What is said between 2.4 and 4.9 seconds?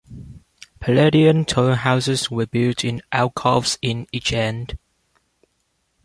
built in alcoves at each end.